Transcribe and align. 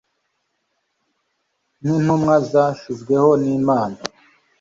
Nkintumwa 1.81 2.33
zashyizweho 2.51 3.29
nImana 3.41 3.99